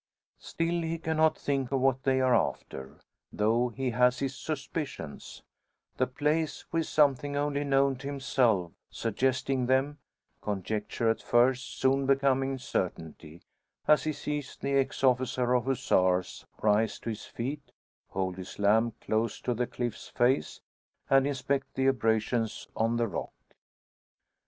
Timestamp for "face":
20.07-20.61